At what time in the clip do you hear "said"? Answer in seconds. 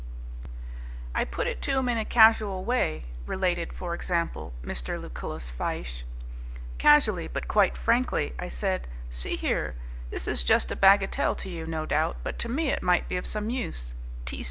8.47-8.87